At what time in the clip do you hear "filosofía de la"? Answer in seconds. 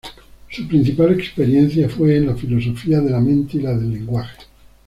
2.35-3.19